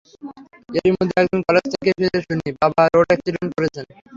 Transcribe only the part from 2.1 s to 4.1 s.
শুনি, বাবা road accident করেছেন।